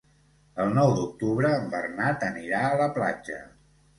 [0.63, 3.37] El nou d'octubre en Bernat anirà a la platja.